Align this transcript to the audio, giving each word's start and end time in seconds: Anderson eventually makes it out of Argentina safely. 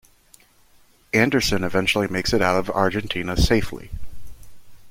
Anderson 1.13 1.63
eventually 1.63 2.07
makes 2.07 2.33
it 2.33 2.41
out 2.41 2.57
of 2.57 2.71
Argentina 2.71 3.37
safely. 3.37 3.91